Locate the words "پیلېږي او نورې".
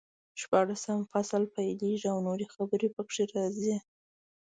1.55-2.45